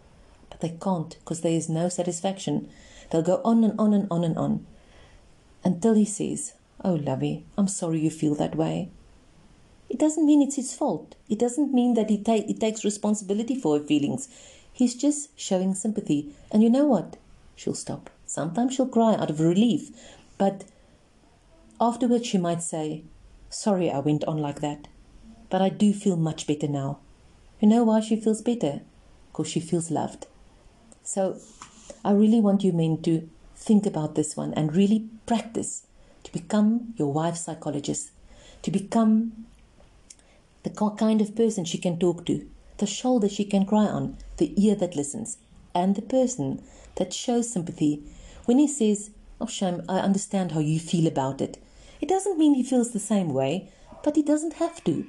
But 0.50 0.61
they 0.61 0.76
can't 0.80 1.16
because 1.20 1.40
there 1.40 1.52
is 1.52 1.68
no 1.68 1.88
satisfaction. 1.88 2.68
They'll 3.11 3.23
go 3.23 3.40
on 3.44 3.64
and 3.64 3.78
on 3.78 3.92
and 3.92 4.06
on 4.11 4.25
and 4.25 4.37
on 4.37 4.66
until 5.64 5.94
he 5.94 6.04
says, 6.04 6.54
Oh, 6.85 6.94
lovey, 6.94 7.44
I'm 7.59 7.68
sorry 7.68 8.00
you 8.00 8.11
feel 8.11 8.35
that 8.37 8.56
way. 8.56 8.90
It 9.88 9.99
doesn't 9.99 10.25
mean 10.25 10.40
it's 10.40 10.56
his 10.56 10.75
fault. 10.75 11.16
It 11.28 11.38
doesn't 11.38 11.75
mean 11.75 11.94
that 11.94 12.11
he, 12.11 12.18
ta- 12.23 12.47
he 12.47 12.54
takes 12.54 12.85
responsibility 12.85 13.54
for 13.54 13.78
her 13.78 13.85
feelings. 13.85 14.28
He's 14.73 14.94
just 14.94 15.38
showing 15.38 15.75
sympathy. 15.75 16.32
And 16.50 16.62
you 16.62 16.70
know 16.70 16.87
what? 16.87 17.16
She'll 17.56 17.75
stop. 17.75 18.09
Sometimes 18.25 18.75
she'll 18.75 18.87
cry 18.87 19.14
out 19.14 19.30
of 19.30 19.40
relief. 19.40 19.90
But 20.38 20.64
afterwards, 21.80 22.26
she 22.26 22.38
might 22.38 22.62
say, 22.62 23.04
Sorry 23.49 23.90
I 23.90 23.99
went 23.99 24.25
on 24.25 24.38
like 24.38 24.60
that. 24.60 24.88
But 25.49 25.62
I 25.62 25.68
do 25.68 25.92
feel 25.92 26.16
much 26.16 26.46
better 26.46 26.68
now. 26.68 26.99
You 27.58 27.68
know 27.68 27.84
why 27.84 28.00
she 28.00 28.16
feels 28.16 28.42
better? 28.42 28.82
Because 29.30 29.49
she 29.49 29.60
feels 29.60 29.90
loved. 29.90 30.26
So 31.02 31.38
I 32.04 32.12
really 32.12 32.40
want 32.40 32.62
you 32.62 32.72
men 32.72 33.02
to 33.02 33.28
think 33.56 33.84
about 33.87 34.14
this 34.14 34.37
one 34.37 34.54
and 34.54 34.75
really 34.75 35.08
practice 35.26 35.87
to 36.25 36.32
become 36.32 36.94
your 36.96 37.12
wife's 37.12 37.40
psychologist, 37.40 38.10
to 38.62 38.70
become 38.70 39.46
the 40.62 40.70
kind 40.70 41.20
of 41.20 41.34
person 41.34 41.64
she 41.64 41.78
can 41.78 41.99
talk 41.99 42.25
to, 42.26 42.49
the 42.78 42.87
shoulder 42.87 43.28
she 43.28 43.44
can 43.44 43.66
cry 43.66 43.84
on, 43.87 44.16
the 44.37 44.52
ear 44.62 44.75
that 44.76 44.96
listens, 44.96 45.38
and 45.75 45.94
the 45.94 46.02
person 46.02 46.62
that 46.96 47.12
shows 47.12 47.52
sympathy. 47.52 48.02
When 48.44 48.58
he 48.58 48.68
says, 48.68 49.10
Oh, 49.40 49.46
Sham, 49.46 49.82
I 49.88 50.00
understand 50.00 50.52
how 50.52 50.60
you 50.60 50.78
feel 50.78 51.06
about 51.06 51.40
it, 51.40 51.58
it 52.00 52.09
doesn't 52.09 52.38
mean 52.38 52.54
he 52.54 52.62
feels 52.62 52.92
the 52.92 52.99
same 52.99 53.33
way, 53.33 53.71
but 54.02 54.16
he 54.16 54.23
doesn't 54.23 54.54
have 54.54 54.83
to. 54.85 55.07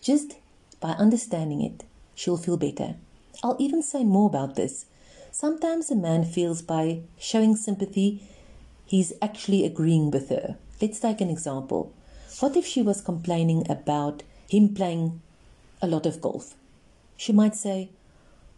Just 0.00 0.36
by 0.80 0.90
understanding 0.90 1.62
it, 1.62 1.84
she'll 2.14 2.36
feel 2.36 2.56
better. 2.56 2.96
I'll 3.42 3.56
even 3.58 3.82
say 3.82 4.04
more 4.04 4.28
about 4.28 4.56
this. 4.56 4.86
Sometimes 5.30 5.90
a 5.90 5.94
man 5.94 6.24
feels 6.24 6.62
by 6.62 7.00
showing 7.18 7.54
sympathy, 7.56 8.22
he's 8.84 9.12
actually 9.22 9.64
agreeing 9.64 10.10
with 10.10 10.28
her. 10.28 10.56
Let's 10.80 10.98
take 10.98 11.20
an 11.20 11.30
example. 11.30 11.92
What 12.40 12.56
if 12.56 12.66
she 12.66 12.82
was 12.82 13.00
complaining 13.00 13.70
about 13.70 14.22
him 14.48 14.74
playing 14.74 15.20
a 15.80 15.86
lot 15.86 16.06
of 16.06 16.20
golf? 16.20 16.54
She 17.16 17.32
might 17.32 17.54
say, 17.54 17.90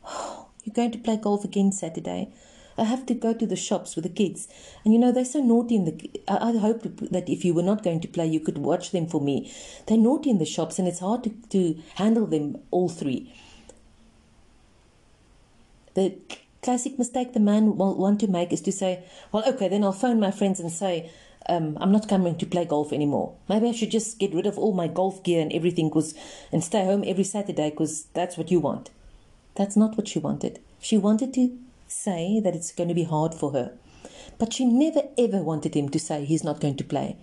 oh, 0.06 0.46
You're 0.64 0.74
going 0.74 0.92
to 0.92 0.98
play 0.98 1.16
golf 1.16 1.44
again 1.44 1.72
Saturday. 1.72 2.32
I 2.78 2.84
have 2.84 3.06
to 3.06 3.14
go 3.14 3.34
to 3.34 3.46
the 3.46 3.56
shops 3.56 3.94
with 3.94 4.04
the 4.04 4.10
kids. 4.10 4.48
And 4.84 4.92
you 4.92 4.98
know, 4.98 5.12
they're 5.12 5.24
so 5.24 5.40
naughty 5.40 5.76
in 5.76 5.84
the. 5.84 6.10
I, 6.28 6.50
I 6.50 6.58
hope 6.58 6.82
that 6.82 7.28
if 7.28 7.44
you 7.44 7.54
were 7.54 7.62
not 7.62 7.82
going 7.82 8.00
to 8.00 8.08
play, 8.08 8.26
you 8.26 8.40
could 8.40 8.58
watch 8.58 8.90
them 8.90 9.06
for 9.06 9.20
me. 9.20 9.52
They're 9.86 9.98
naughty 9.98 10.30
in 10.30 10.38
the 10.38 10.46
shops, 10.46 10.78
and 10.78 10.88
it's 10.88 11.00
hard 11.00 11.24
to, 11.24 11.30
to 11.50 11.80
handle 11.94 12.26
them 12.26 12.58
all 12.70 12.88
three. 12.88 13.32
The 15.94 16.16
classic 16.62 16.98
mistake 16.98 17.34
the 17.34 17.40
man 17.40 17.76
will 17.76 17.94
want 17.94 18.20
to 18.20 18.28
make 18.28 18.52
is 18.52 18.62
to 18.62 18.72
say, 18.72 19.04
well, 19.30 19.44
okay, 19.46 19.68
then 19.68 19.84
I'll 19.84 19.92
phone 19.92 20.20
my 20.20 20.30
friends 20.30 20.60
and 20.60 20.70
say, 20.70 21.10
um, 21.48 21.76
I'm 21.80 21.90
not 21.92 22.08
coming 22.08 22.36
to 22.38 22.46
play 22.46 22.64
golf 22.64 22.92
anymore. 22.92 23.34
Maybe 23.48 23.68
I 23.68 23.72
should 23.72 23.90
just 23.90 24.18
get 24.18 24.32
rid 24.32 24.46
of 24.46 24.58
all 24.58 24.72
my 24.72 24.86
golf 24.86 25.22
gear 25.22 25.42
and 25.42 25.52
everything 25.52 25.90
cause, 25.90 26.14
and 26.52 26.62
stay 26.62 26.84
home 26.84 27.02
every 27.06 27.24
Saturday 27.24 27.70
because 27.70 28.04
that's 28.14 28.36
what 28.36 28.50
you 28.50 28.60
want. 28.60 28.90
That's 29.56 29.76
not 29.76 29.96
what 29.96 30.08
she 30.08 30.18
wanted. 30.18 30.60
She 30.80 30.96
wanted 30.96 31.34
to 31.34 31.58
say 31.92 32.40
that 32.40 32.56
it's 32.56 32.72
going 32.72 32.88
to 32.88 32.94
be 32.94 33.04
hard 33.04 33.34
for 33.34 33.52
her. 33.52 33.76
But 34.38 34.52
she 34.52 34.64
never 34.64 35.02
ever 35.18 35.42
wanted 35.42 35.74
him 35.74 35.88
to 35.90 35.98
say 35.98 36.24
he's 36.24 36.44
not 36.44 36.60
going 36.60 36.76
to 36.76 36.84
play. 36.84 37.16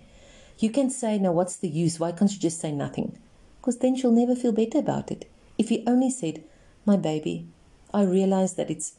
You 0.58 0.70
can 0.70 0.90
say, 0.90 1.18
now 1.18 1.32
what's 1.32 1.56
the 1.56 1.68
use? 1.68 1.98
Why 1.98 2.12
can't 2.12 2.32
you 2.32 2.38
just 2.38 2.60
say 2.60 2.72
nothing? 2.72 3.18
Because 3.60 3.78
then 3.78 3.96
she'll 3.96 4.12
never 4.12 4.34
feel 4.34 4.52
better 4.52 4.78
about 4.78 5.10
it. 5.10 5.30
If 5.58 5.68
he 5.68 5.84
only 5.86 6.10
said, 6.10 6.44
my 6.86 6.96
baby, 6.96 7.46
I 7.92 8.02
realize 8.02 8.54
that 8.54 8.70
it's 8.70 8.94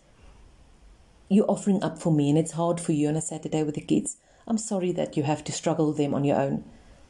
you're 1.30 1.50
offering 1.50 1.82
up 1.82 1.98
for 1.98 2.12
me 2.12 2.30
and 2.30 2.38
it's 2.38 2.52
hard 2.52 2.82
for 2.82 2.92
you 2.92 3.08
on 3.08 3.16
a 3.16 3.22
Saturday 3.22 3.64
with 3.64 3.76
the 3.76 3.82
kids. 3.82 4.18
I'm 4.46 4.58
sorry 4.58 4.92
that 4.92 5.16
you 5.16 5.24
have 5.24 5.44
to 5.46 5.52
struggle 5.52 5.88
with 5.88 5.98
them 5.98 6.14
on 6.14 6.26
your 6.26 6.38
own. 6.38 6.66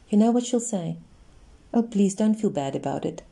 You 0.08 0.18
know 0.18 0.30
what 0.30 0.46
she'll 0.46 0.60
say? 0.60 0.98
Oh, 1.74 1.82
please 1.82 2.14
don't 2.14 2.36
feel 2.36 2.50
bad 2.50 2.76
about 2.76 3.04
it. 3.04 3.22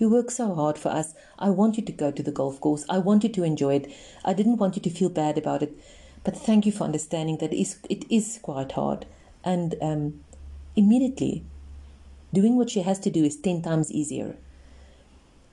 You 0.00 0.08
work 0.08 0.30
so 0.30 0.54
hard 0.54 0.78
for 0.78 0.88
us. 0.88 1.12
I 1.38 1.50
want 1.50 1.76
you 1.76 1.84
to 1.84 1.92
go 1.92 2.10
to 2.10 2.22
the 2.22 2.32
golf 2.32 2.58
course. 2.58 2.86
I 2.88 2.96
want 2.96 3.22
you 3.22 3.28
to 3.28 3.44
enjoy 3.44 3.74
it. 3.74 3.92
I 4.24 4.32
didn't 4.32 4.56
want 4.56 4.74
you 4.74 4.80
to 4.80 4.88
feel 4.88 5.10
bad 5.10 5.36
about 5.36 5.62
it. 5.62 5.78
But 6.24 6.34
thank 6.34 6.64
you 6.64 6.72
for 6.72 6.84
understanding 6.84 7.36
that 7.36 7.52
it 7.52 7.60
is, 7.60 7.76
it 7.90 8.10
is 8.10 8.40
quite 8.40 8.72
hard. 8.72 9.04
And 9.44 9.74
um, 9.82 10.24
immediately, 10.74 11.44
doing 12.32 12.56
what 12.56 12.70
she 12.70 12.80
has 12.80 12.98
to 13.00 13.10
do 13.10 13.24
is 13.24 13.36
10 13.36 13.60
times 13.60 13.92
easier. 13.92 14.36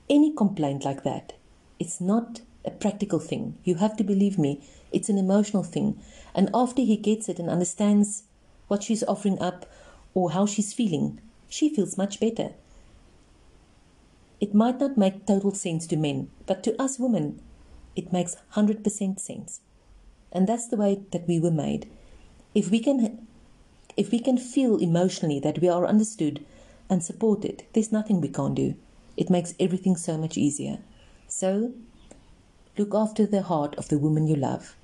Any 0.08 0.32
complaint 0.34 0.82
like 0.82 1.02
that, 1.02 1.34
it's 1.78 2.00
not 2.00 2.40
a 2.64 2.70
practical 2.70 3.18
thing. 3.18 3.58
You 3.64 3.74
have 3.74 3.98
to 3.98 4.04
believe 4.04 4.38
me, 4.38 4.66
it's 4.90 5.10
an 5.10 5.18
emotional 5.18 5.62
thing. 5.62 6.00
And 6.34 6.48
after 6.54 6.80
he 6.80 6.96
gets 6.96 7.28
it 7.28 7.38
and 7.38 7.50
understands 7.50 8.22
what 8.68 8.82
she's 8.82 9.04
offering 9.04 9.38
up 9.40 9.66
or 10.14 10.30
how 10.30 10.46
she's 10.46 10.72
feeling, 10.72 11.20
she 11.50 11.68
feels 11.68 11.98
much 11.98 12.18
better. 12.18 12.54
It 14.40 14.54
might 14.54 14.78
not 14.78 14.96
make 14.96 15.26
total 15.26 15.52
sense 15.52 15.86
to 15.88 15.96
men, 15.96 16.30
but 16.46 16.62
to 16.64 16.80
us 16.80 16.98
women, 16.98 17.40
it 17.96 18.12
makes 18.12 18.36
100% 18.54 19.18
sense. 19.18 19.60
And 20.30 20.46
that's 20.46 20.68
the 20.68 20.76
way 20.76 21.00
that 21.10 21.26
we 21.26 21.40
were 21.40 21.50
made. 21.50 21.88
If 22.54 22.70
we 22.70 22.80
can 22.80 23.26
if 23.96 24.12
we 24.12 24.20
can 24.20 24.38
feel 24.38 24.76
emotionally 24.76 25.40
that 25.40 25.58
we 25.60 25.68
are 25.68 25.84
understood 25.84 26.44
and 26.88 27.02
supported, 27.02 27.64
there's 27.72 27.90
nothing 27.90 28.20
we 28.20 28.28
can't 28.28 28.54
do. 28.54 28.76
It 29.16 29.28
makes 29.28 29.54
everything 29.58 29.96
so 29.96 30.16
much 30.16 30.38
easier. 30.38 30.78
So, 31.26 31.72
look 32.76 32.94
after 32.94 33.26
the 33.26 33.42
heart 33.42 33.74
of 33.74 33.88
the 33.88 33.98
woman 33.98 34.28
you 34.28 34.36
love. 34.36 34.76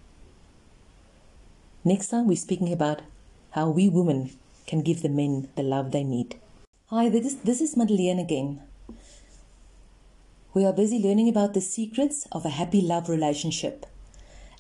Next 1.84 2.08
time, 2.08 2.26
we're 2.26 2.37
speaking 2.37 2.73
about 2.73 3.02
how 3.50 3.70
we 3.70 3.88
women 3.88 4.32
can 4.66 4.82
give 4.82 5.02
the 5.02 5.08
men 5.08 5.49
the 5.54 5.62
love 5.62 5.92
they 5.92 6.02
need. 6.02 6.40
Hi, 6.88 7.08
this 7.08 7.26
is, 7.26 7.37
this 7.37 7.61
is 7.61 7.76
Madeleine 7.76 8.18
again. 8.18 8.61
We 10.54 10.64
are 10.64 10.73
busy 10.73 11.00
learning 11.00 11.28
about 11.28 11.52
the 11.52 11.61
secrets 11.61 12.28
of 12.30 12.46
a 12.46 12.50
happy 12.50 12.80
love 12.80 13.08
relationship. 13.08 13.87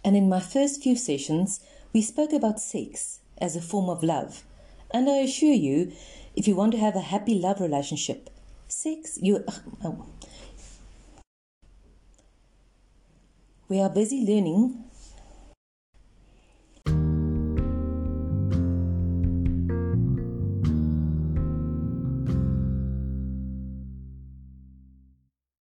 And 0.04 0.16
in 0.16 0.28
my 0.28 0.40
first 0.40 0.82
few 0.82 0.96
sessions, 0.96 1.60
we 1.92 2.02
spoke 2.02 2.32
about 2.32 2.58
sex 2.58 3.20
as 3.38 3.54
a 3.54 3.62
form 3.62 3.88
of 3.88 4.02
love. 4.02 4.42
And 4.90 5.08
I 5.08 5.18
assure 5.18 5.54
you, 5.54 5.92
if 6.34 6.48
you 6.48 6.56
want 6.56 6.72
to 6.72 6.78
have 6.78 6.96
a 6.96 7.00
happy 7.00 7.36
love 7.36 7.60
relationship, 7.60 8.28
sex, 8.66 9.20
you. 9.22 9.44
Oh. 9.46 9.62
oh. 9.84 10.06
We 13.68 13.80
are 13.80 13.88
busy 13.88 14.26
learning 14.26 14.83